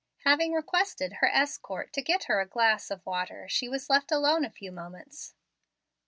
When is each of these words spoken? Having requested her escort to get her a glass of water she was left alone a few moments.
Having 0.25 0.53
requested 0.53 1.13
her 1.21 1.27
escort 1.31 1.93
to 1.93 2.01
get 2.01 2.23
her 2.23 2.39
a 2.41 2.47
glass 2.47 2.89
of 2.89 3.05
water 3.05 3.47
she 3.47 3.69
was 3.69 3.87
left 3.87 4.11
alone 4.11 4.43
a 4.43 4.49
few 4.49 4.71
moments. 4.71 5.35